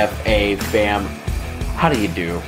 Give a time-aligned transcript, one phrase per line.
[0.00, 1.04] TFA fam,
[1.76, 2.38] how do you do?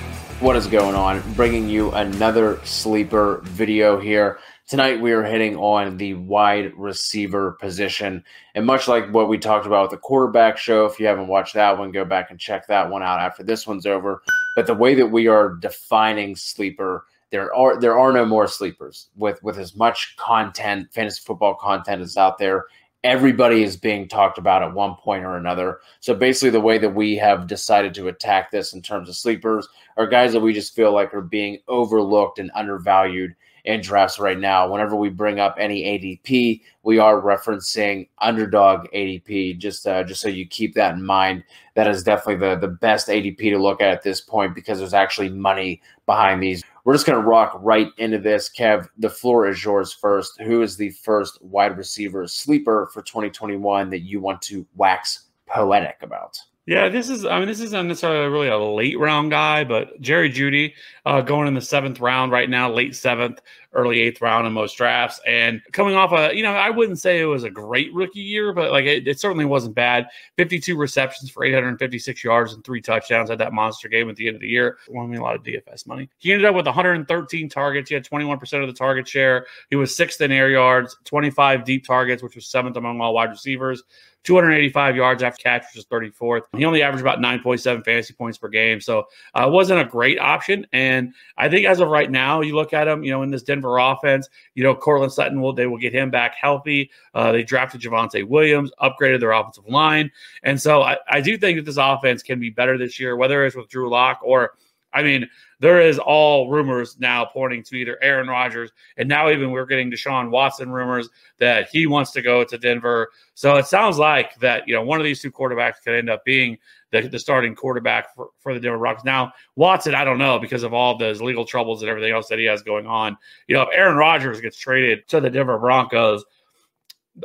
[0.40, 1.20] What is going on?
[1.34, 4.38] Bringing you another sleeper video here.
[4.66, 8.24] Tonight we are hitting on the wide receiver position.
[8.54, 11.52] And much like what we talked about with the quarterback show, if you haven't watched
[11.52, 14.22] that one, go back and check that one out after this one's over.
[14.56, 19.08] But the way that we are defining sleeper there are there are no more sleepers
[19.16, 22.66] with with as much content fantasy football content is out there
[23.04, 25.80] everybody is being talked about at one point or another.
[26.00, 29.68] So basically, the way that we have decided to attack this in terms of sleepers
[29.96, 34.38] are guys that we just feel like are being overlooked and undervalued in drafts right
[34.38, 34.70] now.
[34.70, 39.58] Whenever we bring up any ADP, we are referencing underdog ADP.
[39.58, 41.44] Just uh, just so you keep that in mind.
[41.74, 44.94] That is definitely the the best ADP to look at at this point because there's
[44.94, 46.62] actually money behind these.
[46.84, 48.50] We're just to rock right into this.
[48.50, 50.40] Kev, the floor is yours first.
[50.40, 55.98] Who is the first wide receiver sleeper for 2021 that you want to wax poetic
[56.02, 56.40] about?
[56.64, 57.24] Yeah, this is.
[57.24, 60.74] I mean, this isn't necessarily really a late round guy, but Jerry Jeudy
[61.04, 63.40] uh, going in the seventh round right now, late seventh,
[63.72, 67.20] early eighth round in most drafts, and coming off a, you know, I wouldn't say
[67.20, 70.06] it was a great rookie year, but like it, it certainly wasn't bad.
[70.36, 74.08] Fifty-two receptions for eight hundred and fifty-six yards and three touchdowns at that monster game
[74.08, 74.78] at the end of the year.
[74.88, 76.08] Won me a lot of DFS money.
[76.18, 77.88] He ended up with one hundred and thirteen targets.
[77.88, 79.46] He had twenty-one percent of the target share.
[79.70, 83.30] He was sixth in air yards, twenty-five deep targets, which was seventh among all wide
[83.30, 83.82] receivers.
[84.24, 86.42] 285 yards after catch, which is 34th.
[86.56, 88.80] He only averaged about 9.7 fantasy points per game.
[88.80, 90.66] So uh, wasn't a great option.
[90.72, 93.42] And I think as of right now, you look at him, you know, in this
[93.42, 96.90] Denver offense, you know, Courtland Sutton will, they will get him back healthy.
[97.14, 100.10] Uh, they drafted Javonte Williams, upgraded their offensive line.
[100.42, 103.44] And so I, I do think that this offense can be better this year, whether
[103.44, 104.52] it's with Drew Lock or,
[104.94, 105.28] I mean,
[105.62, 109.90] there is all rumors now pointing to either Aaron Rodgers and now even we're getting
[109.90, 111.08] Deshaun Watson rumors
[111.38, 113.10] that he wants to go to Denver.
[113.34, 116.24] So it sounds like that you know one of these two quarterbacks could end up
[116.24, 116.58] being
[116.90, 119.04] the, the starting quarterback for, for the Denver Broncos.
[119.04, 122.40] Now Watson, I don't know because of all those legal troubles and everything else that
[122.40, 123.16] he has going on.
[123.46, 126.24] You know, if Aaron Rodgers gets traded to the Denver Broncos,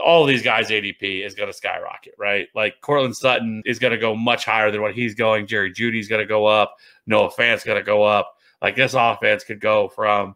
[0.03, 2.47] all these guys ADP is going to skyrocket, right?
[2.53, 5.47] Like Courtland Sutton is going to go much higher than what he's going.
[5.47, 6.75] Jerry Jeudy's going to go up.
[7.05, 8.35] Noah Fant's going to go up.
[8.61, 10.35] Like this offense could go from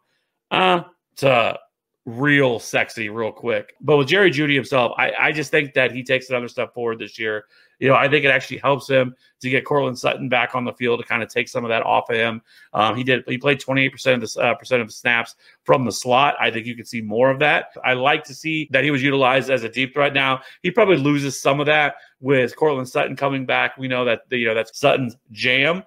[0.51, 0.83] uh
[1.17, 1.57] to
[2.05, 3.73] real sexy real quick.
[3.81, 6.99] But with Jerry Jeudy himself, I, I just think that he takes another step forward
[6.99, 7.45] this year.
[7.81, 10.73] You know, I think it actually helps him to get Courtland Sutton back on the
[10.73, 12.41] field to kind of take some of that off of him.
[12.73, 13.23] Um, he did.
[13.27, 16.35] He played 28% of the uh, percent of the snaps from the slot.
[16.39, 17.69] I think you can see more of that.
[17.83, 20.13] I like to see that he was utilized as a deep threat.
[20.13, 23.77] Now he probably loses some of that with Courtland Sutton coming back.
[23.77, 25.83] We know that you know that's Sutton's jam,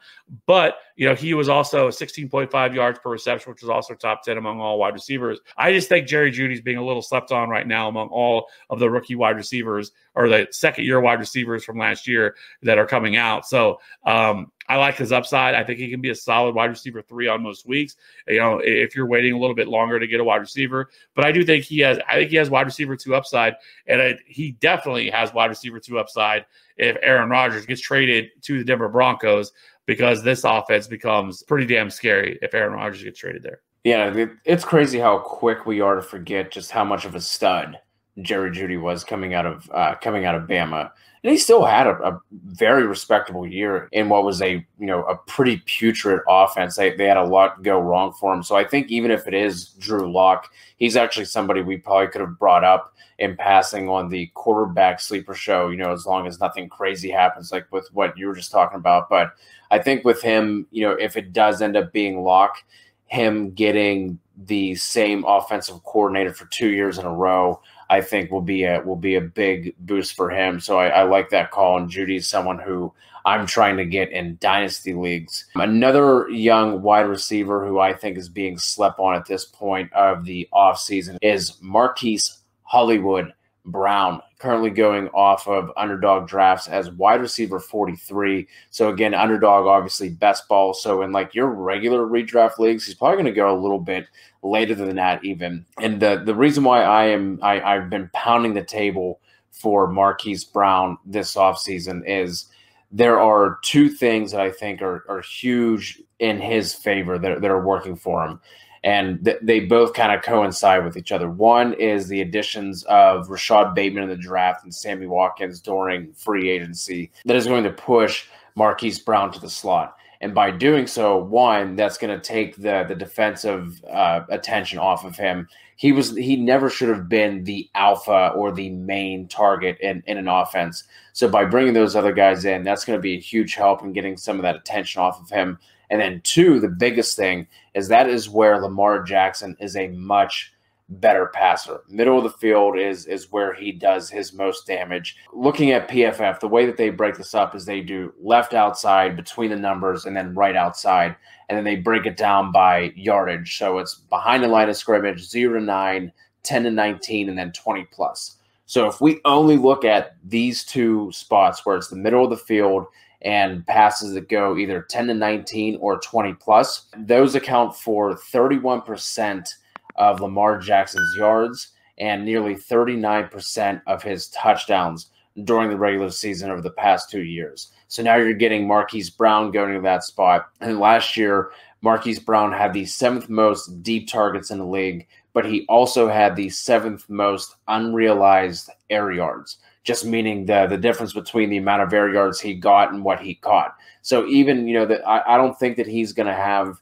[0.46, 4.36] but you know he was also 16.5 yards per reception, which was also top 10
[4.36, 5.38] among all wide receivers.
[5.56, 8.80] I just think Jerry Jeudy's being a little slept on right now among all of
[8.80, 12.86] the rookie wide receivers or the second year wide receivers from last year that are
[12.86, 13.46] coming out.
[13.46, 15.54] So um, I like his upside.
[15.54, 17.96] I think he can be a solid wide receiver three on most weeks.
[18.26, 21.24] You know, if you're waiting a little bit longer to get a wide receiver, but
[21.24, 21.98] I do think he has.
[22.08, 25.78] I think he has wide receiver two upside, and I, he definitely has wide receiver
[25.78, 26.46] two upside
[26.76, 29.52] if Aaron Rodgers gets traded to the Denver Broncos
[29.86, 33.60] because this offense becomes pretty damn scary if Aaron Rodgers gets traded there.
[33.84, 37.78] Yeah, it's crazy how quick we are to forget just how much of a stud
[38.22, 40.90] Jerry Jeudy was coming out of uh, coming out of Bama,
[41.24, 45.04] and he still had a, a, very respectable year in what was a you know
[45.04, 46.76] a pretty putrid offense.
[46.76, 48.42] They they had a lot go wrong for him.
[48.42, 52.20] So I think even if it is Drew Lock, he's actually somebody we probably could
[52.20, 55.70] have brought up in passing on the quarterback sleeper show.
[55.70, 58.78] You know, as long as nothing crazy happens, like with what you were just talking
[58.78, 59.08] about.
[59.08, 59.32] But
[59.70, 62.58] I think with him, you know, if it does end up being Lock,
[63.06, 67.60] him getting the same offensive coordinator for two years in a row
[67.90, 70.60] I think will be a will be a big boost for him.
[70.60, 71.78] So I, I like that call.
[71.78, 72.92] And Jeudy's someone who
[73.24, 75.46] I'm trying to get in dynasty leagues.
[75.54, 80.24] Another young wide receiver who I think is being slept on at this point of
[80.24, 83.32] the offseason is Marquise Hollywood
[83.64, 88.46] Brown, currently going off of underdog drafts as wide receiver 43.
[88.68, 90.74] So again, underdog obviously best ball.
[90.74, 94.06] So in like your regular redraft leagues, he's probably going to go a little bit
[94.42, 95.64] later than that even.
[95.80, 99.18] And the the reason why I am I, I've been pounding the table
[99.50, 102.44] for Marquise Brown this offseason is
[102.92, 107.50] there are two things that I think are, are huge in his favor that, that
[107.50, 108.40] are working for him
[108.84, 111.28] and th- they both kind of coincide with each other.
[111.28, 116.50] One is the additions of Rashod Bateman in the draft and Sammy Watkins during free
[116.50, 119.96] agency that is going to push Marquise Brown to the slot.
[120.20, 125.04] And by doing so, one, that's going to take the the defensive uh, attention off
[125.04, 125.48] of him.
[125.76, 130.18] He was he never should have been the alpha or the main target in, in
[130.18, 130.84] an offense.
[131.14, 133.92] So by bringing those other guys in, that's going to be a huge help in
[133.92, 135.58] getting some of that attention off of him.
[135.90, 140.52] And then two, the biggest thing is that is where Lamar Jackson is a much
[140.88, 141.80] better passer.
[141.88, 145.16] Middle of the field is is where he does his most damage.
[145.32, 149.16] Looking at PFF, the way that they break this up is they do left outside
[149.16, 151.16] between the numbers and then right outside,
[151.48, 153.58] and then they break it down by yardage.
[153.58, 156.12] So it's behind the line of scrimmage, 0 to 9,
[156.42, 158.36] 10 to 19 and then 20 plus.
[158.66, 162.36] So if we only look at these two spots where it's the middle of the
[162.36, 162.86] field
[163.24, 166.86] and passes that go either 10 to 19 or 20 plus.
[166.96, 169.48] Those account for 31%
[169.96, 175.10] of Lamar Jackson's yards and nearly 39% of his touchdowns
[175.44, 177.72] during the regular season over the past two years.
[177.88, 180.48] So now you're getting Marquise Brown going to that spot.
[180.60, 181.50] And last year,
[181.82, 186.36] Marquise Brown had the seventh most deep targets in the league, but he also had
[186.36, 191.92] the seventh most unrealized air yards just meaning the the difference between the amount of
[191.92, 193.76] air yards he got and what he caught.
[194.02, 196.80] So even you know that I, I don't think that he's going to have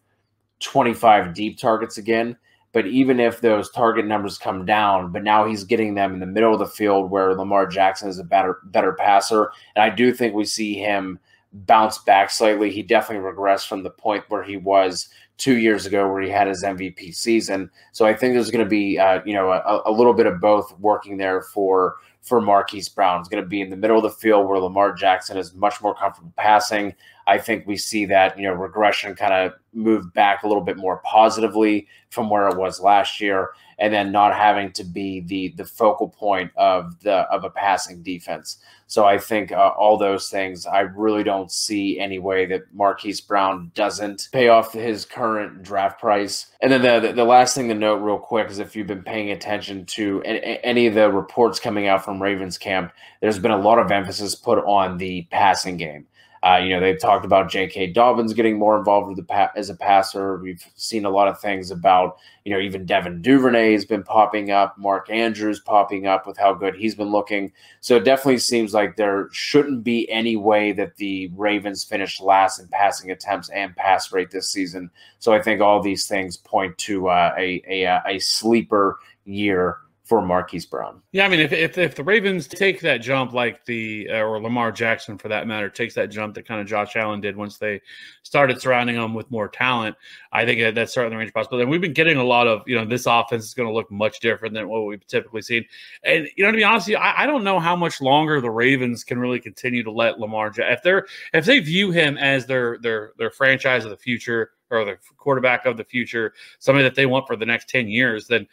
[0.61, 2.37] 25 deep targets again.
[2.73, 6.27] But even if those target numbers come down, but now he's getting them in the
[6.27, 10.15] middle of the field where Lamar Jackson is a better better passer, and I do
[10.15, 11.19] think we see him
[11.53, 12.71] bounce back slightly.
[12.71, 16.47] He definitely regressed from the point where he was two years ago, where he had
[16.47, 17.71] his MVP season.
[17.93, 20.41] So I think there's going to be uh, you know a, a little bit of
[20.41, 23.21] both working there for for Marquise Brown.
[23.21, 25.81] It's going to be in the middle of the field where Lamar Jackson is much
[25.83, 26.95] more comfortable passing.
[27.27, 30.77] I think we see that, you know, regression kind of move back a little bit
[30.77, 35.49] more positively from where it was last year and then not having to be the
[35.57, 38.59] the focal point of the of a passing defense.
[38.87, 43.23] So I think uh, all those things, I really don't see any way that Marquise
[43.23, 46.51] Brown doesn't pay off his current draft price.
[46.61, 49.31] And then the the last thing to note, real quick, is if you've been paying
[49.31, 53.79] attention to any of the reports coming out from Ravens camp, there's been a lot
[53.79, 56.07] of emphasis put on the passing game.
[56.45, 57.89] Uh, you know, they've talked about J.K.
[57.89, 60.39] Dobbins getting more involved pa- as a passer.
[60.39, 64.51] We've seen a lot of things about, you know, even Devin Duvernay has been popping
[64.51, 67.53] up, Mark Andrews popping up with how good he's been looking.
[67.81, 72.59] So it definitely seems like there shouldn't be any way that the Ravens finished last
[72.59, 74.91] in passing attempts and pass rate this season.
[75.21, 80.21] So I think all these things point to uh, a, a a sleeper year for
[80.21, 81.01] Marquise Brown.
[81.13, 84.41] Yeah, I mean, if, if, if the Ravens take that jump, like the uh, or
[84.43, 87.57] Lamar Jackson for that matter, takes that jump that kind of Josh Allen did once
[87.57, 87.81] they
[88.25, 89.95] started surrounding him with more talent,
[90.33, 91.63] I think that that's certainly the range of possibility.
[91.63, 93.93] And we've been getting a lot of, you know, this offense is going to look
[93.93, 95.65] much different than what we've typically seen.
[96.03, 98.51] And you know, to be honest, you, I, I, don't know how much longer the
[98.51, 100.53] Ravens can really continue to let Lamar.
[100.57, 104.85] If they're if they view him as their their their franchise of the future or
[104.85, 108.49] the quarterback of the future, somebody that they want for the next ten years, then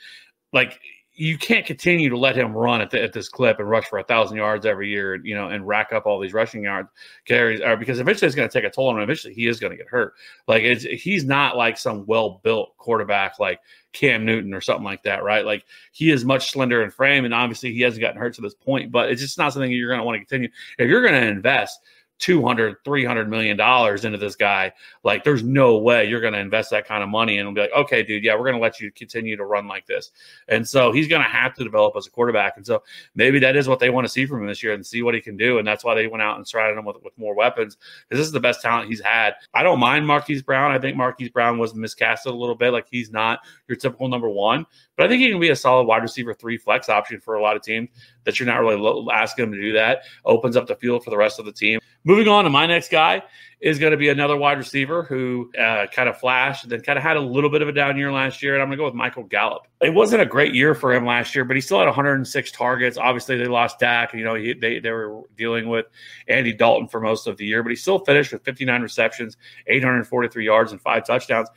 [0.53, 0.79] like
[1.19, 3.99] you can't continue to let him run at, the, at this clip and rush for
[3.99, 6.88] a thousand yards every year, you know, and rack up all these rushing yard
[7.25, 9.01] carries, or because eventually it's going to take a toll on him.
[9.01, 10.13] Eventually, he is going to get hurt.
[10.47, 13.59] Like he's not like some well built quarterback like
[13.91, 15.45] Cam Newton or something like that, right?
[15.45, 18.55] Like he is much slender in frame, and obviously he hasn't gotten hurt to this
[18.55, 18.89] point.
[18.89, 21.27] But it's just not something you're going to want to continue if you're going to
[21.27, 21.81] invest
[22.19, 24.71] 200 300 million dollars into this guy
[25.03, 27.71] like there's no way you're going to invest that kind of money and be like
[27.73, 30.11] okay dude yeah we're going to let you continue to run like this.
[30.47, 32.57] And so he's going to have to develop as a quarterback.
[32.57, 32.83] And so
[33.15, 35.15] maybe that is what they want to see from him this year and see what
[35.15, 35.57] he can do.
[35.57, 38.27] And that's why they went out and surrounded him with, with more weapons because this
[38.27, 39.33] is the best talent he's had.
[39.53, 40.71] I don't mind marquise brown.
[40.71, 42.71] I think marquise brown was miscasted a little bit.
[42.71, 44.65] Like he's not your typical number one
[44.99, 47.41] but i think he can be a solid wide receiver three flex option for a
[47.41, 47.88] lot of teams
[48.29, 50.03] that you're not really asking him to do that.
[50.23, 52.89] Opens up the field for the rest of the team Moving on to my next
[52.89, 53.21] guy
[53.61, 56.97] is going to be another wide receiver who uh, kind of flashed, and then kind
[56.97, 58.55] of had a little bit of a down year last year.
[58.55, 59.67] And I'm going to go with Michael Gallup.
[59.79, 62.97] It wasn't a great year for him last year, but he still had 106 targets.
[62.97, 64.15] Obviously, they lost Dak.
[64.15, 65.85] You know, he, they they were dealing with
[66.27, 69.37] Andy Dalton for most of the year, but he still finished with 59 receptions,
[69.67, 71.49] 843 yards, and five touchdowns.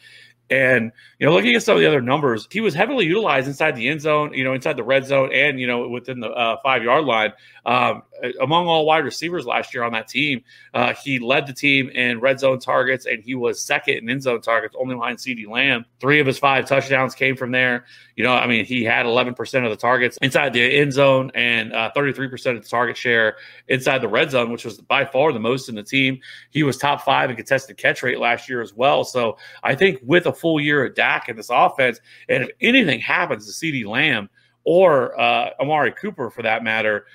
[0.53, 3.75] And you know, looking at some of the other numbers, he was heavily utilized inside
[3.75, 6.59] the end zone, you know, inside the red zone, and you know, within the uh,
[6.63, 7.33] five yard line.
[7.65, 8.03] Um,
[8.41, 10.43] among all wide receivers last year on that team,
[10.75, 14.23] uh, he led the team in red zone targets, and he was second in end
[14.23, 15.85] zone targets, only behind CeeDee Lamb.
[16.01, 17.85] Three of his five touchdowns came from there.
[18.17, 21.73] You know, I mean, he had 11% of the targets inside the end zone and
[21.73, 23.37] uh, 33% of the target share
[23.69, 26.21] inside the red zone, which was by far the most in the team.
[26.51, 29.05] He was top five in contested catch rate last year as well.
[29.05, 33.01] So I think with a full year of Dak in this offense, and if anything
[33.01, 34.29] happens to CeeDee Lamb
[34.65, 37.07] or uh, Amari Cooper for that matter,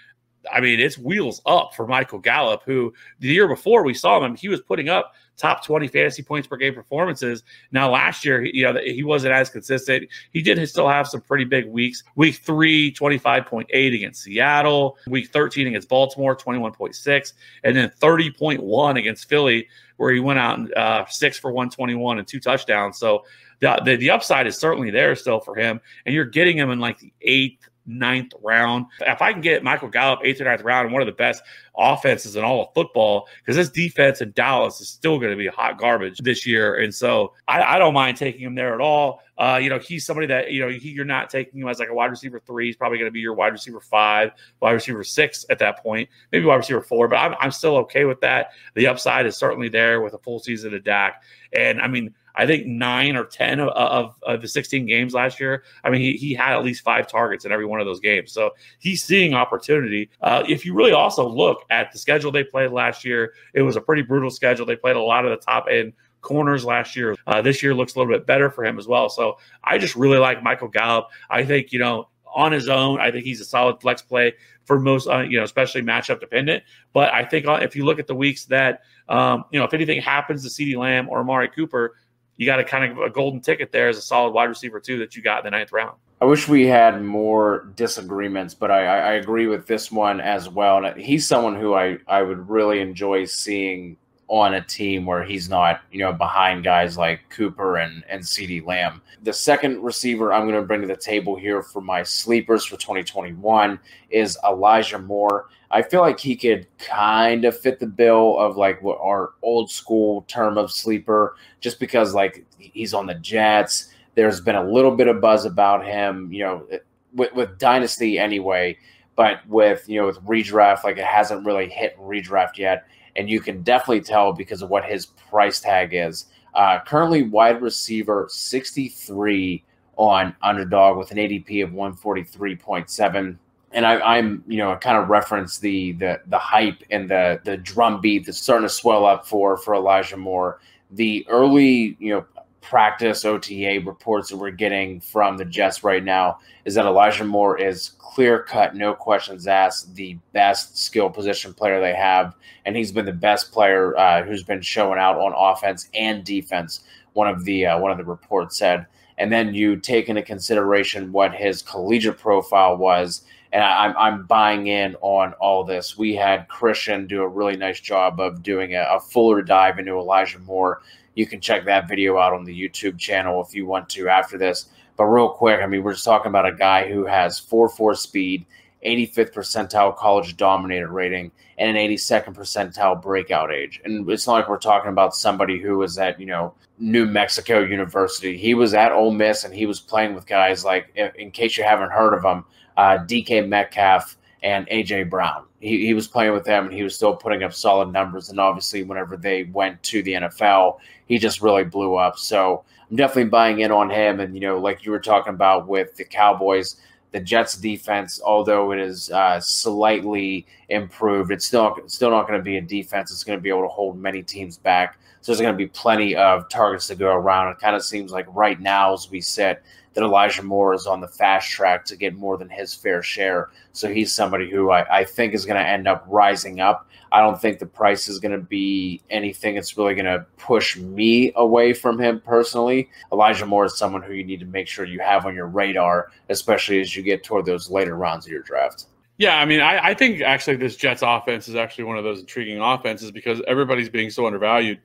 [0.53, 4.35] I mean, it's wheels up for Michael Gallup, who the year before we saw him,
[4.35, 7.43] he was putting up top 20 fantasy points per game performances.
[7.71, 10.09] Now, last year, you know, he wasn't as consistent.
[10.33, 12.03] He did still have some pretty big weeks.
[12.15, 14.97] Week three, 25.8 against Seattle.
[15.07, 17.33] Week 13 against Baltimore, 21.6.
[17.63, 22.27] And then 30.1 against Philly, where he went out and uh, six for 121 and
[22.27, 22.97] two touchdowns.
[22.97, 23.23] So
[23.59, 25.79] the, the, the upside is certainly there still for him.
[26.05, 28.85] And you're getting him in like the eighth, ninth round.
[29.01, 31.41] If I can get Michael Gallup eighth or ninth round one of the best
[31.77, 35.47] offenses in all of football, because this defense in Dallas is still going to be
[35.47, 36.75] hot garbage this year.
[36.75, 39.21] And so I, I don't mind taking him there at all.
[39.37, 41.89] Uh, you know, he's somebody that, you know, he, you're not taking him as like
[41.89, 42.65] a wide receiver three.
[42.65, 46.09] He's probably going to be your wide receiver five, wide receiver six at that point,
[46.31, 48.51] maybe wide receiver four, but I'm, I'm still okay with that.
[48.73, 51.21] The upside is certainly there with a full season of Dak.
[51.53, 55.39] And I mean, I think nine or 10 of, of, of, the 16 games last
[55.39, 55.63] year.
[55.83, 58.31] I mean, he, he had at least five targets in every one of those games.
[58.31, 60.11] So he's seeing opportunity.
[60.21, 63.75] Uh, if you really also look at the schedule they played last year, it was
[63.75, 64.67] a pretty brutal schedule.
[64.67, 67.15] They played a lot of the top end corners last year.
[67.25, 69.09] Uh, this year looks a little bit better for him as well.
[69.09, 71.07] So I just really like Michael Gallup.
[71.29, 74.33] I think, you know, on his own, I think he's a solid flex play
[74.65, 76.63] for most, uh, you know, especially matchup dependent.
[76.93, 79.73] But I think uh, if you look at the weeks that, um, you know, if
[79.73, 81.95] anything happens to CeeDee Lamb or Amari Cooper,
[82.37, 84.99] you got a kind of a golden ticket there as a solid wide receiver too
[84.99, 85.97] that you got in the ninth round.
[86.19, 90.83] I wish we had more disagreements, but I, I agree with this one as well.
[90.83, 93.97] And he's someone who I, I would really enjoy seeing
[94.29, 98.65] on a team where he's not, you know, behind guys like Cooper and, and CeeDee
[98.65, 99.01] Lamb.
[99.23, 102.75] The second receiver I'm going to bring to the table here for my sleepers for
[102.75, 103.79] 2021
[104.09, 105.47] is Elijah Moore.
[105.71, 109.71] I feel like he could kind of fit the bill of like what our old
[109.71, 113.93] school term of sleeper, just because like he's on the Jets.
[114.15, 116.67] There's been a little bit of buzz about him, you know,
[117.13, 118.77] with, with Dynasty anyway,
[119.15, 122.87] but with, you know, with redraft, like it hasn't really hit redraft yet
[123.17, 126.27] and you can definitely tell because of what his price tag is.
[126.53, 129.63] Uh, currently, wide receiver 63
[129.97, 133.37] on underdog with an ADP of 143.7.
[133.73, 137.41] And I, am you know, I kind of reference the the the hype and the
[137.43, 140.61] the drum beat that's starting to swell up for for Elijah Moore.
[140.91, 142.25] The early, you know,
[142.61, 147.57] practice OTA reports that we're getting from the Jets right now is that Elijah Moore
[147.57, 152.35] is clear cut, no questions asked, the best skill position player they have.
[152.65, 156.81] And he's been the best player uh, who's been showing out on offense and defense.
[157.13, 158.85] One of the uh, one of the reports said,
[159.17, 164.25] and then you take into consideration what his collegiate profile was, and I, am I'm
[164.25, 165.97] buying in on all this.
[165.97, 169.97] We had Christian do a really nice job of doing a, a fuller dive into
[169.97, 170.81] Elijah Moore
[171.17, 174.37] you can check that video out on the YouTube channel if you want to after
[174.37, 174.67] this.
[174.97, 177.95] But real quick, I mean, we're just talking about a guy who has 4 4
[177.95, 178.45] speed,
[178.85, 183.81] 85th percentile college dominator rating, and an 82nd percentile breakout age.
[183.83, 187.61] And it's not like we're talking about somebody who was at, you know, New Mexico
[187.61, 188.37] University.
[188.37, 191.63] He was at Ole Miss and he was playing with guys like, in case you
[191.63, 192.45] haven't heard of them,
[192.77, 195.45] uh, DK Metcalf and AJ Brown.
[195.59, 198.29] He, he was playing with them and he was still putting up solid numbers.
[198.29, 202.17] And obviously, whenever they went to the NFL, he just really blew up.
[202.17, 204.19] So I'm definitely buying in on him.
[204.19, 206.77] And, you know, like you were talking about with the Cowboys,
[207.11, 212.43] the Jets defense, although it is uh, slightly improved, it's still still not going to
[212.43, 214.99] be a defense that's going to be able to hold many teams back.
[215.27, 217.51] There's going to be plenty of targets to go around.
[217.51, 219.59] It kind of seems like right now, as we said,
[219.93, 223.49] that Elijah Moore is on the fast track to get more than his fair share.
[223.73, 226.87] So he's somebody who I, I think is going to end up rising up.
[227.11, 230.77] I don't think the price is going to be anything that's really going to push
[230.77, 232.89] me away from him personally.
[233.11, 236.11] Elijah Moore is someone who you need to make sure you have on your radar,
[236.29, 238.85] especially as you get toward those later rounds of your draft.
[239.17, 242.19] Yeah, I mean, I, I think actually this Jets offense is actually one of those
[242.19, 244.79] intriguing offenses because everybody's being so undervalued.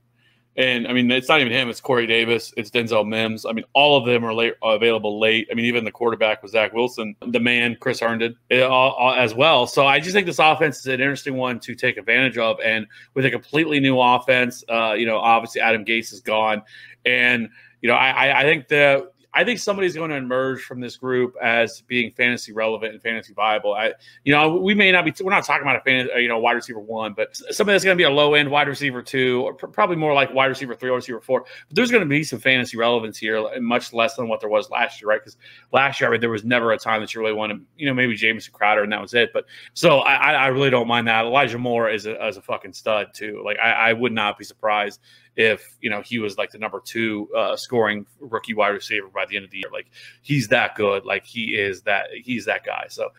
[0.56, 1.70] And I mean, it's not even him.
[1.70, 2.52] It's Corey Davis.
[2.58, 3.46] It's Denzel Mims.
[3.46, 5.48] I mean, all of them are late, available late.
[5.50, 8.68] I mean, even the quarterback was Zach Wilson, the man, Chris Herndon, eh,
[9.16, 9.66] as well.
[9.66, 12.60] So I just think this offense is an interesting one to take advantage of.
[12.60, 16.62] And with a completely new offense, uh, you know, obviously Adam Gase is gone.
[17.06, 17.48] And,
[17.80, 21.34] you know, I, I think the I think somebody's going to emerge from this group
[21.42, 23.72] as being fantasy relevant and fantasy viable.
[23.72, 25.14] I, you know, we may not be.
[25.22, 27.84] We're not talking about a fan, uh, you know, wide receiver one, but somebody that's
[27.84, 30.74] going to be a low end wide receiver two, or probably more like wide receiver
[30.74, 31.44] three, or receiver four.
[31.68, 34.68] But there's going to be some fantasy relevance here, much less than what there was
[34.70, 35.20] last year, right?
[35.20, 35.38] Because
[35.72, 37.94] last year, I mean, there was never a time that you really wanted, you know,
[37.94, 39.32] maybe Jamison Crowder, and that was it.
[39.32, 41.24] But so I, I really don't mind that.
[41.24, 43.42] Elijah Moore is a, is a fucking stud too.
[43.44, 45.00] Like I, I would not be surprised
[45.36, 49.26] if you know he was like the number two uh, scoring rookie wide receiver by
[49.26, 49.70] the end of the year.
[49.72, 49.86] Like
[50.22, 51.04] he's that good.
[51.04, 52.86] Like he is that he's that guy.
[52.88, 53.10] So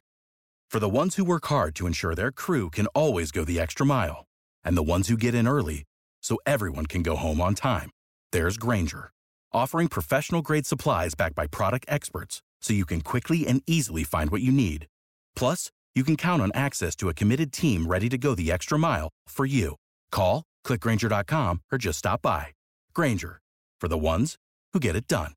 [0.69, 3.85] for the ones who work hard to ensure their crew can always go the extra
[3.85, 4.25] mile,
[4.63, 5.83] and the ones who get in early
[6.21, 7.91] so everyone can go home on time,
[8.31, 9.11] there's Grainger,
[9.51, 14.31] offering professional grade supplies backed by product experts, so you can quickly and easily find
[14.31, 14.87] what you need.
[15.35, 18.79] Plus, you can count on access to a committed team ready to go the extra
[18.79, 19.75] mile for you.
[20.11, 22.47] Call Click Grainger.com or just stop by.
[22.93, 23.41] Grainger,
[23.79, 24.37] for the ones
[24.73, 25.33] who get it done.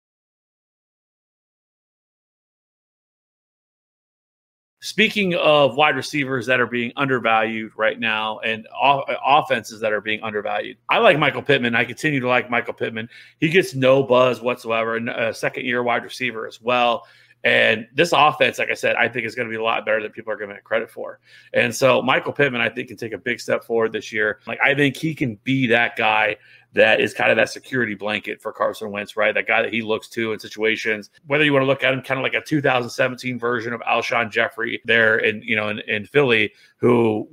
[4.80, 10.22] Speaking of wide receivers that are being undervalued right now and offenses that are being
[10.22, 11.74] undervalued, I like Michael Pittman.
[11.74, 13.08] I continue to like Michael Pittman.
[13.40, 17.04] He gets no buzz whatsoever, and a second year wide receiver as well.
[17.46, 20.02] And this offense, like I said, I think is going to be a lot better
[20.02, 21.20] than people are giving it credit for.
[21.54, 24.40] And so Michael Pittman, I think, can take a big step forward this year.
[24.48, 26.38] Like I think he can be that guy
[26.72, 29.32] that is kind of that security blanket for Carson Wentz, right?
[29.32, 31.10] That guy that he looks to in situations.
[31.28, 34.28] Whether you want to look at him kind of like a 2017 version of Alshon
[34.32, 37.28] Jeffery there in you know in, in Philly, who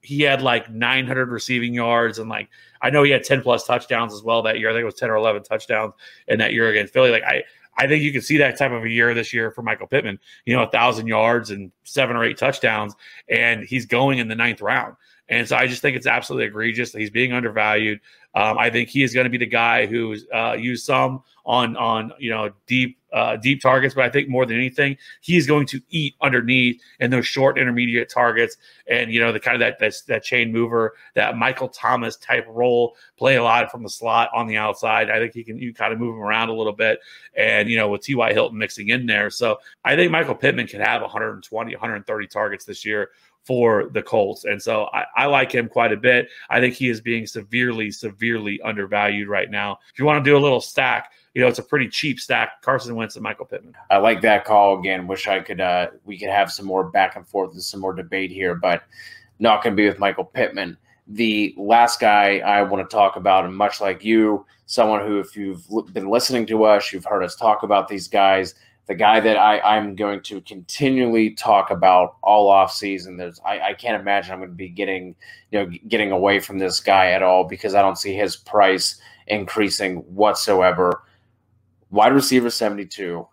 [0.00, 2.48] he had like 900 receiving yards and like
[2.80, 4.70] I know he had 10 plus touchdowns as well that year.
[4.70, 5.92] I think it was 10 or 11 touchdowns
[6.26, 7.10] in that year against Philly.
[7.10, 7.44] Like I
[7.76, 10.18] I think you can see that type of a year this year for Michael Pittman.
[10.44, 12.94] You know, a thousand yards and seven or eight touchdowns,
[13.28, 14.96] and he's going in the ninth round.
[15.28, 18.00] And so I just think it's absolutely egregious that he's being undervalued.
[18.34, 21.76] Um, I think he is going to be the guy who's uh, used some on
[21.76, 25.66] on you know deep uh, deep targets, but I think more than anything, he's going
[25.66, 29.78] to eat underneath in those short intermediate targets, and you know the kind of that
[29.78, 34.30] that, that chain mover, that Michael Thomas type role, play a lot from the slot
[34.34, 35.10] on the outside.
[35.10, 37.00] I think he can you kind of move him around a little bit,
[37.36, 38.32] and you know with T.Y.
[38.32, 42.84] Hilton mixing in there, so I think Michael Pittman can have 120, 130 targets this
[42.84, 43.10] year
[43.44, 44.44] for the Colts.
[44.44, 46.28] And so I, I, like him quite a bit.
[46.48, 49.80] I think he is being severely, severely undervalued right now.
[49.92, 52.62] If you want to do a little stack, you know, it's a pretty cheap stack.
[52.62, 53.74] Carson Wentz and Michael Pittman.
[53.90, 55.06] I like that call again.
[55.06, 57.94] Wish I could uh we could have some more back and forth and some more
[57.94, 58.82] debate here, but
[59.38, 60.76] not gonna be with Michael Pittman.
[61.08, 65.36] The last guy I want to talk about, and much like you, someone who, if
[65.36, 68.54] you've been listening to us, you've heard us talk about these guys
[68.86, 73.16] the guy that I, I'm going to continually talk about all off season.
[73.16, 75.14] There's I, I can't imagine I'm going to be getting
[75.50, 79.00] you know getting away from this guy at all because I don't see his price
[79.28, 81.04] increasing whatsoever.
[81.92, 83.28] Wide receiver 72,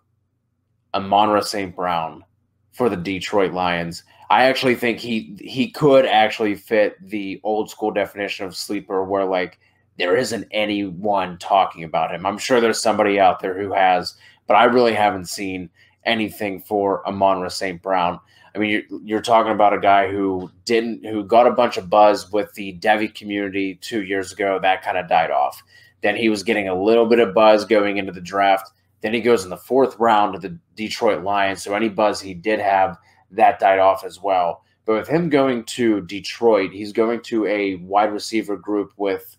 [0.94, 1.74] Amon-Ra St.
[1.74, 2.24] Brown
[2.72, 4.04] for the Detroit Lions.
[4.28, 9.24] I actually think he he could actually fit the old school definition of sleeper where
[9.24, 9.58] like
[9.98, 12.24] there isn't anyone talking about him.
[12.24, 14.14] I'm sure there's somebody out there who has
[14.46, 15.70] but I really haven't seen
[16.04, 17.80] anything for Amon-Ra St.
[17.80, 18.18] Brown.
[18.54, 21.88] I mean, you're, you're, talking about a guy who didn't, who got a bunch of
[21.88, 24.58] buzz with the Devy community two years ago.
[24.60, 25.62] That kind of died off.
[26.02, 28.70] Then he was getting a little bit of buzz going into the draft.
[29.00, 31.62] Then he goes in the fourth round to the Detroit Lions.
[31.62, 32.98] So any buzz he did have,
[33.30, 34.64] that died off as well.
[34.84, 39.36] But with him going to Detroit, he's going to a wide receiver group with.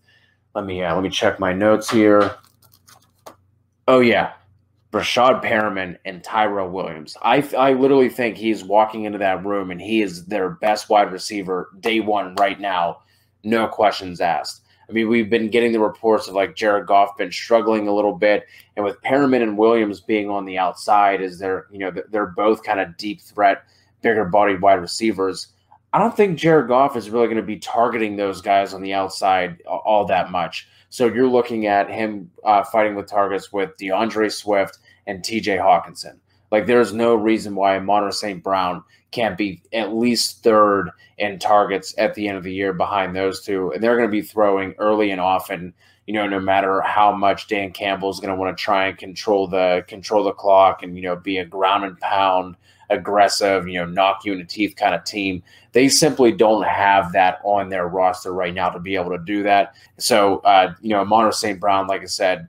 [0.56, 2.36] Let me uh, let me check my notes here.
[3.88, 4.34] Oh yeah,
[4.91, 7.15] Breshad Perriman and Tyrell Williams.
[7.21, 11.12] I I literally think he's walking into that room and he is their best wide
[11.12, 13.00] receiver day one right now,
[13.43, 14.61] no questions asked.
[14.91, 18.13] I mean, we've been getting the reports of like Jared Goff been struggling a little
[18.13, 22.27] bit, and with Perriman and Williams being on the outside, is they're you know they're
[22.27, 23.63] both kind of deep threat,
[24.01, 25.47] bigger bodied wide receivers.
[25.93, 28.93] I don't think Jared Goff is really going to be targeting those guys on the
[28.93, 30.67] outside all that much.
[30.89, 35.56] So you're looking at him uh, fighting with targets with D'Andre Swift and T.J.
[35.56, 36.17] Hockenson.
[36.51, 38.43] Like there's no reason why Amon St.
[38.43, 43.15] Brown can't be at least third in targets at the end of the year behind
[43.15, 43.71] those two.
[43.71, 45.73] And they're going to be throwing early and often,
[46.07, 48.97] you know, no matter how much Dan Campbell is going to want to try and
[48.97, 52.55] control the control the clock and, you know, be a ground and pound
[52.89, 55.41] aggressive, you know, knock you in the teeth kind of team.
[55.71, 59.43] They simply don't have that on their roster right now to be able to do
[59.43, 59.73] that.
[59.97, 61.59] So, uh, you know, Amon St.
[61.59, 62.47] Brown, like I said,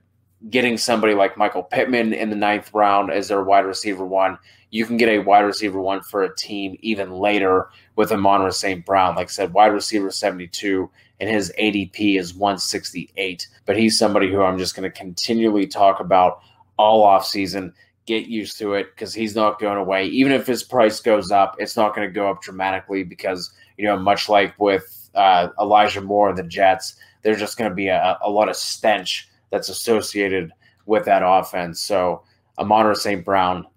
[0.49, 4.37] getting somebody like Michael Pittman in the ninth round as their wide receiver one,
[4.71, 8.85] you can get a wide receiver one for a team even later with Amon St.
[8.85, 9.15] Brown.
[9.15, 13.47] Like I said, wide receiver 72, and his ADP is 168.
[13.65, 16.39] But he's somebody who I'm just going to continually talk about
[16.77, 17.73] all off season.
[18.05, 20.07] Get used to it because he's not going away.
[20.07, 23.85] Even if his price goes up, it's not going to go up dramatically because, you
[23.85, 27.87] know, much like with uh, Elijah Moore and the Jets, there's just going to be
[27.87, 30.51] a, a lot of stench that's associated
[30.87, 31.79] with that offense.
[31.79, 32.23] So
[32.57, 33.23] Amon St.
[33.23, 33.67] Brown,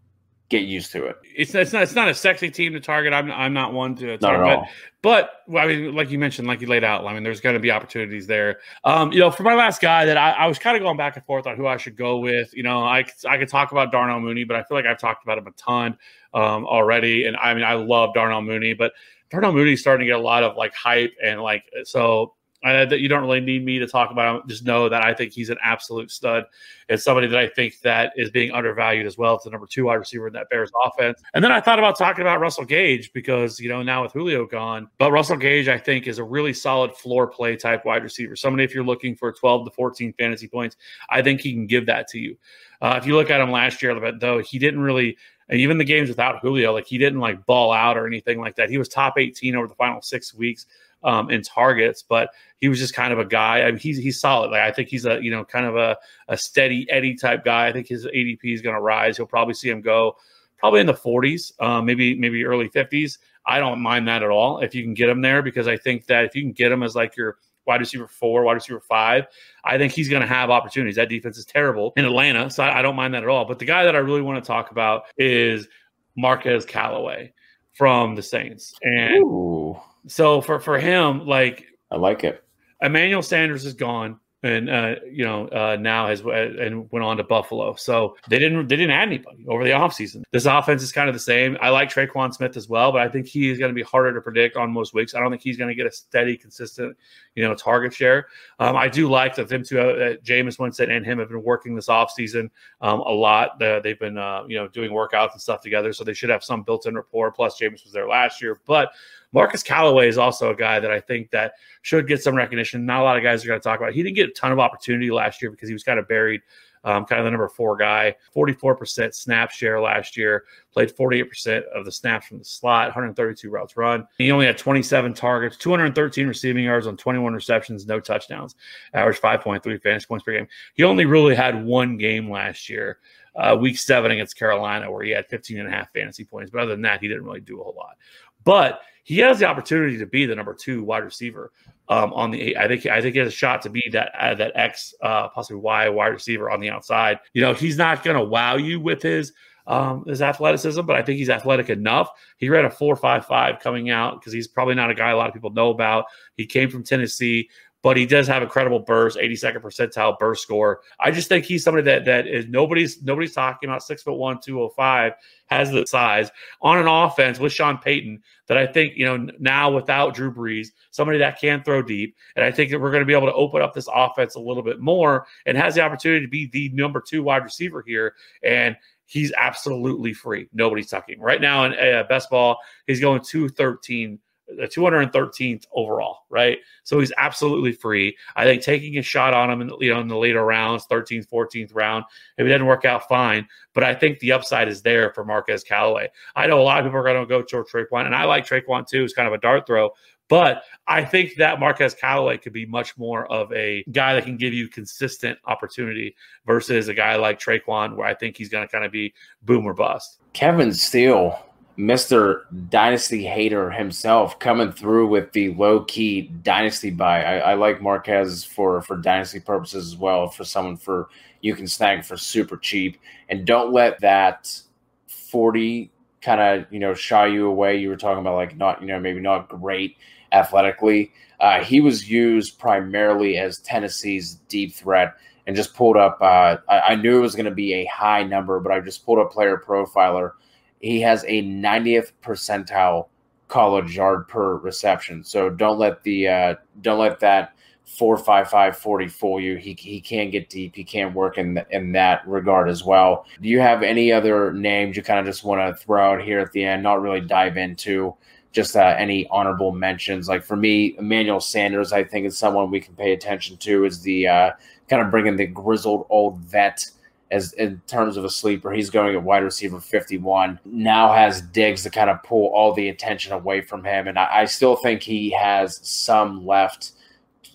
[0.48, 1.16] get used to it.
[1.36, 3.12] It's, it's not it's not a sexy team to target.
[3.12, 4.66] I'm I'm not one to target,
[5.02, 7.54] but, but I mean, like you mentioned, like you laid out, I mean, there's going
[7.54, 8.60] to be opportunities there.
[8.84, 11.16] Um, you know, for my last guy that I, I was kind of going back
[11.16, 12.54] and forth on who I should go with.
[12.54, 15.24] You know, I I could talk about Darnell Mooney, but I feel like I've talked
[15.24, 15.98] about him a ton
[16.32, 18.92] um, already, and I mean, I love Darnell Mooney, but
[19.30, 22.35] Darnell Mooney's starting to get a lot of like hype and like so
[22.72, 24.48] that you don't really need me to talk about him.
[24.48, 26.44] Just know that I think he's an absolute stud.
[26.88, 29.34] It's somebody that I think that is being undervalued as well.
[29.34, 31.22] It's the number two wide receiver in that Bears offense.
[31.34, 34.46] And then I thought about talking about Russell Gage because, you know, now with Julio
[34.46, 38.36] gone, but Russell Gage, I think, is a really solid floor play type wide receiver.
[38.36, 40.76] Somebody, if you're looking for 12 to 14 fantasy points,
[41.10, 42.36] I think he can give that to you.
[42.80, 45.16] Uh, if you look at him last year, though, he didn't really
[45.48, 48.56] and even the games without Julio, like he didn't like ball out or anything like
[48.56, 48.68] that.
[48.68, 50.66] He was top 18 over the final six weeks
[51.02, 53.62] um, in targets, but he was just kind of a guy.
[53.62, 54.50] I mean, he's he's solid.
[54.50, 55.96] Like I think he's a you know kind of a,
[56.28, 57.68] a steady Eddie type guy.
[57.68, 59.18] I think his ADP is going to rise.
[59.18, 60.16] You'll probably see him go
[60.58, 63.18] probably in the 40s, uh, maybe maybe early 50s.
[63.46, 66.06] I don't mind that at all if you can get him there because I think
[66.06, 69.26] that if you can get him as like your wide receiver four, wide receiver five,
[69.64, 70.96] I think he's going to have opportunities.
[70.96, 73.44] That defense is terrible in Atlanta, so I, I don't mind that at all.
[73.44, 75.68] But the guy that I really want to talk about is
[76.16, 77.32] Marquez Callaway
[77.74, 79.78] from the Saints, and Ooh.
[80.06, 82.42] So for for him, like I like it.
[82.80, 87.16] Emmanuel Sanders is gone and uh, you know uh, now has uh, and went on
[87.16, 87.74] to Buffalo.
[87.74, 90.22] So they didn't they didn't add anybody over the offseason.
[90.30, 91.56] This offense is kind of the same.
[91.60, 94.14] I like Tre'Quan Smith as well, but I think he is going to be harder
[94.14, 95.14] to predict on most weeks.
[95.14, 96.96] I don't think he's going to get a steady, consistent,
[97.34, 98.28] you know, target share.
[98.58, 101.74] Um, I do like that them two, uh, Jameis Winston and him have been working
[101.74, 103.58] this offseason um, a lot.
[103.58, 106.62] they've been uh, you know doing workouts and stuff together, so they should have some
[106.62, 107.32] built-in rapport.
[107.32, 108.90] Plus, Jameis was there last year, but
[109.36, 112.86] Marquez Callaway is also a guy that I think that should get some recognition.
[112.86, 113.92] Not a lot of guys are going to talk about.
[113.92, 116.40] He didn't get a ton of opportunity last year because he was kind of buried,
[116.84, 118.16] um, kind of the number four guy.
[118.34, 123.76] 44% snap share last year, played 48% of the snaps from the slot, 132 routes
[123.76, 124.08] run.
[124.16, 128.54] He only had 27 targets, 213 receiving yards on 21 receptions, no touchdowns,
[128.94, 130.48] average 5.3 fantasy points per game.
[130.72, 133.00] He only really had one game last year.
[133.34, 136.50] Uh, week seven against Carolina, where he had 15 and a half fantasy points.
[136.50, 137.98] But other than that, he didn't really do a whole lot.
[138.44, 141.52] But he has the opportunity to be the number two wide receiver
[141.88, 142.56] um, on the.
[142.56, 145.28] I think I think he has a shot to be that uh, that X uh,
[145.28, 147.20] possibly Y wide receiver on the outside.
[147.32, 149.32] You know, he's not going to wow you with his
[149.68, 152.10] um, his athleticism, but I think he's athletic enough.
[152.38, 155.16] He ran a four five five coming out because he's probably not a guy a
[155.16, 156.06] lot of people know about.
[156.34, 157.48] He came from Tennessee
[157.86, 160.80] but he does have incredible burst, 82nd percentile burst score.
[160.98, 164.40] I just think he's somebody that that is nobody's nobody's talking about six foot one,
[164.44, 165.12] 205,
[165.46, 166.28] has the size
[166.60, 170.70] on an offense with Sean Payton that I think, you know, now without Drew Brees,
[170.90, 172.16] somebody that can throw deep.
[172.34, 174.40] And I think that we're going to be able to open up this offense a
[174.40, 178.14] little bit more and has the opportunity to be the number two wide receiver here.
[178.42, 180.48] And he's absolutely free.
[180.52, 182.58] Nobody's tucking right now in uh, best ball.
[182.88, 186.58] He's going 213 the 213th overall, right?
[186.84, 188.16] So he's absolutely free.
[188.36, 191.28] I think taking a shot on him in you know in the later rounds, 13th,
[191.28, 192.04] 14th round,
[192.38, 193.46] if it doesn't work out, fine.
[193.74, 196.08] But I think the upside is there for Marquez Callaway.
[196.34, 198.46] I know a lot of people are going to go to Tre'Quan, and I like
[198.46, 199.04] Tre'Quan too.
[199.04, 199.90] It's kind of a dart throw.
[200.28, 204.36] But I think that Marquez Callaway could be much more of a guy that can
[204.36, 208.70] give you consistent opportunity versus a guy like Tre'Quan, where I think he's going to
[208.70, 210.20] kind of be boom or bust.
[210.32, 211.38] Kevin Steele
[211.78, 212.42] Mr.
[212.70, 217.22] Dynasty Hater himself coming through with the low key Dynasty buy.
[217.22, 221.08] I, I, like Marquez for, for Dynasty purposes as well, for someone for
[221.42, 222.98] you can snag for super cheap.
[223.28, 224.58] And don't let that
[225.06, 225.90] 40
[226.22, 227.76] kind of, you know, shy you away.
[227.76, 229.98] You were talking about like not, you know, maybe not great
[230.32, 231.12] athletically.
[231.40, 235.14] Uh, he was used primarily as Tennessee's deep threat
[235.46, 236.18] and just pulled up.
[236.22, 239.04] Uh, I, I knew it was going to be a high number, but I just
[239.04, 240.32] pulled up player profiler
[240.80, 243.08] he has a 90th percentile
[243.48, 245.22] college yard per reception.
[245.24, 249.56] So don't let the uh, don't let that four five five forty fool you.
[249.56, 250.74] He he can get deep.
[250.74, 253.24] He can't work in the, in that regard as well.
[253.40, 256.40] Do you have any other names you kind of just want to throw out here
[256.40, 256.82] at the end?
[256.82, 258.14] Not really dive into.
[258.52, 260.28] Just uh, any honorable mentions.
[260.28, 263.84] Like for me, Emmanuel Sanders, I think is someone we can pay attention to.
[263.84, 264.50] Is the uh,
[264.88, 266.82] kind of bringing the grizzled old vet
[267.30, 268.72] as in terms of a sleeper.
[268.72, 270.60] He's going at wide receiver 51.
[270.64, 274.28] Now has Diggs to kind of pull all the attention away from him, and I,
[274.30, 276.92] I still think he has some left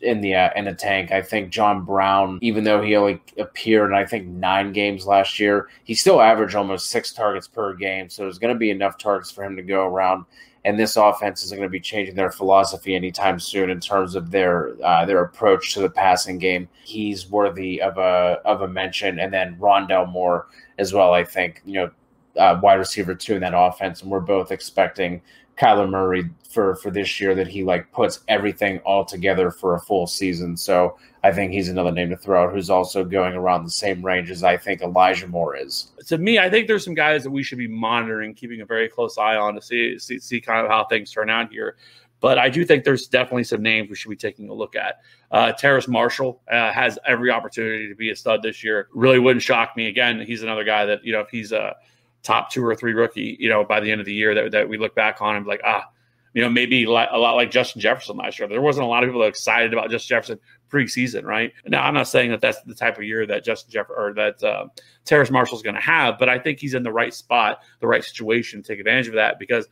[0.02, 1.12] in the uh, in the tank.
[1.12, 5.40] I think John Brown, even though he only appeared in I think nine games last
[5.40, 8.10] year, he still averaged almost six targets per game.
[8.10, 10.26] So there's going to be enough targets for him to go around
[10.64, 14.30] and this offense isn't going to be changing their philosophy anytime soon in terms of
[14.32, 16.68] their uh, their approach to the passing game.
[16.84, 20.48] He's worthy of a of a mention, and then Rondale Moore
[20.78, 21.14] as well.
[21.14, 21.92] I think you know
[22.38, 25.22] uh, wide receiver two in that offense, and we're both expecting
[25.58, 29.80] Kyler Murray for for this year that he like puts everything all together for a
[29.80, 30.58] full season.
[30.58, 34.04] So I think he's another name to throw out who's also going around the same
[34.04, 35.92] range as I think Elijah Moore is.
[36.08, 38.90] To me, I think there's some guys that we should be monitoring, keeping a very
[38.90, 41.78] close eye on to see see, see kind of how things turn out here.
[42.20, 45.00] But I do think there's definitely some names we should be taking a look at.
[45.32, 48.90] Uh, Terrace Marshall uh, has every opportunity to be a stud this year.
[48.94, 49.88] Really wouldn't shock me.
[49.88, 51.76] Again, he's another guy that you know if he's a
[52.24, 54.70] top two or three rookie, you know, by the end of the year that, that
[54.70, 55.86] we look back on and be like ah,
[56.34, 58.48] you know, maybe a lot like Justin Jefferson last year.
[58.48, 61.52] There wasn't a lot of people excited about Justin Jefferson preseason, right?
[61.68, 64.42] Now, I'm not saying that that's the type of year that Justin Jeff or that
[64.42, 64.68] uh,
[65.04, 67.88] Terrace Marshall is going to have, but I think he's in the right spot, the
[67.88, 69.40] right situation to take advantage of that.
[69.40, 69.68] Because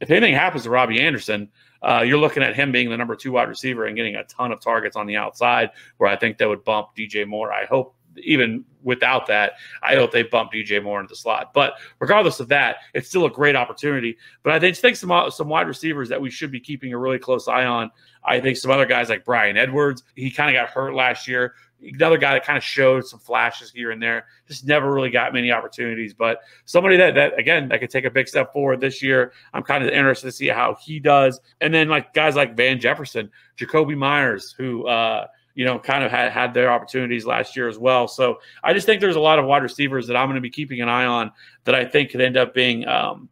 [0.00, 1.50] if anything happens to Robbie Anderson,
[1.82, 4.52] uh, you're looking at him being the number two wide receiver and getting a ton
[4.52, 7.52] of targets on the outside, where I think that would bump DJ Moore.
[7.52, 9.52] I hope even without that,
[9.82, 11.52] I hope they bump DJ Moore into the slot.
[11.52, 14.16] But regardless of that, it's still a great opportunity.
[14.42, 17.48] But I think some some wide receivers that we should be keeping a really close
[17.48, 17.90] eye on.
[18.24, 21.54] I think some other guys like Bryan Edwards, he kind of got hurt last year.
[21.80, 25.32] Another guy that kind of showed some flashes here and there, just never really got
[25.32, 26.12] many opportunities.
[26.12, 29.32] But somebody that that again that could take a big step forward this year.
[29.54, 31.40] I'm kind of interested to see how he does.
[31.60, 35.26] And then like guys like Van Jefferson, Jakobi Meyers, who uh,
[35.58, 38.06] you know, kind of had, had their opportunities last year as well.
[38.06, 40.50] So I just think there's a lot of wide receivers that I'm going to be
[40.50, 41.32] keeping an eye on
[41.64, 43.28] that I think could end up being um,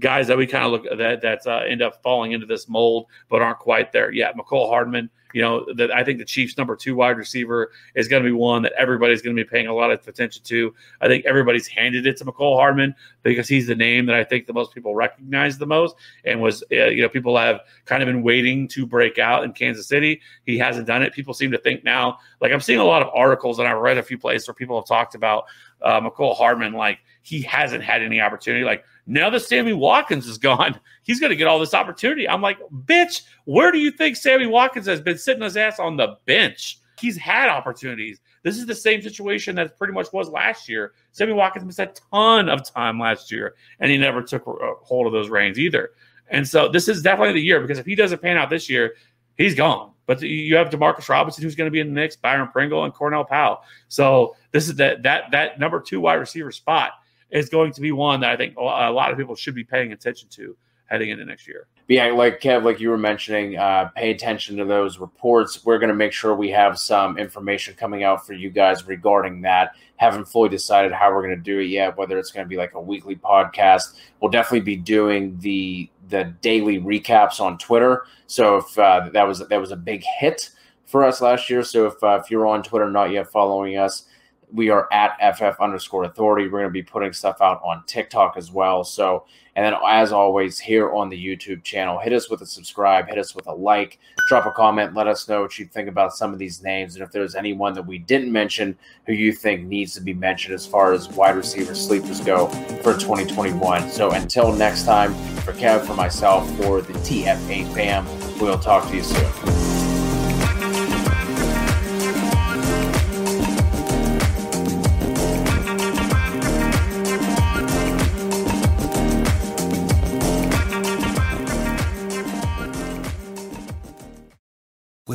[0.00, 2.68] guys that we kind of look at that that uh, end up falling into this
[2.68, 4.36] mold but aren't quite there yet.
[4.36, 8.22] Mecole Hardman, you know, that I think the Chiefs' number two wide receiver is going
[8.22, 10.74] to be one that everybody's going to be paying a lot of attention to.
[11.00, 14.46] I think everybody's handed it to Mecole Hardman because he's the name that I think
[14.46, 18.06] the most people recognize the most, and was uh, you know people have kind of
[18.06, 20.20] been waiting to break out in Kansas City.
[20.46, 21.12] He hasn't done it.
[21.12, 23.98] People seem to think now, like I'm seeing a lot of articles and I've read
[23.98, 25.44] a few places where people have talked about
[25.82, 28.64] uh, Mecole Hardman like he hasn't had any opportunity.
[28.64, 32.28] Like now that Sammy Watkins is gone, he's going to get all this opportunity.
[32.28, 35.96] I'm like, bitch, where do you think Sammy Watkins has been sitting his ass on
[35.96, 36.78] the bench?
[36.98, 38.20] He's had opportunities.
[38.42, 40.92] This is the same situation that pretty much was last year.
[41.12, 45.06] Sammy Watkins missed a ton of time last year, and he never took uh, hold
[45.06, 45.90] of those reins either.
[46.28, 48.94] And so this is definitely the year because if he doesn't pan out this year,
[49.36, 49.92] he's gone.
[50.06, 52.92] But you have Demarcus Robinson, who's going to be in the mix, Byron Pringle, and
[52.92, 53.62] Cornell Powell.
[53.88, 56.92] So this is that that that number two wide receiver spot
[57.30, 59.92] is going to be one that I think a lot of people should be paying
[59.92, 61.68] attention to heading into next year.
[61.88, 65.64] Yeah, like Kev, like you were mentioning, uh, pay attention to those reports.
[65.64, 69.40] We're going to make sure we have some information coming out for you guys regarding
[69.42, 69.74] that.
[69.96, 72.56] Haven't fully decided how we're going to do it yet, whether it's going to be
[72.56, 73.96] like a weekly podcast.
[74.20, 78.04] We'll definitely be doing the the daily recaps on Twitter.
[78.26, 80.50] So if uh, that was that was a big hit
[80.86, 81.62] for us last year.
[81.62, 84.04] So if uh, if you're on Twitter not yet following us,
[84.52, 86.46] we are at ff underscore authority.
[86.46, 88.84] We're going to be putting stuff out on TikTok as well.
[88.84, 89.24] So,
[89.56, 93.18] and then as always, here on the YouTube channel, hit us with a subscribe, hit
[93.18, 96.32] us with a like, drop a comment, let us know what you think about some
[96.32, 99.92] of these names, and if there's anyone that we didn't mention who you think needs
[99.94, 102.46] to be mentioned as far as wide receiver sleepers go
[102.82, 103.90] for 2021.
[103.90, 108.06] So until next time, for Kev, for myself, for the TFA fam,
[108.38, 109.59] we'll talk to you soon.